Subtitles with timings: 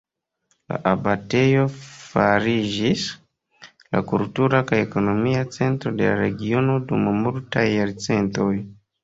[0.71, 3.03] La abatejo fariĝis
[3.67, 8.51] la kultura kaj ekonomia centro de la regiono dum multaj jarcentoj.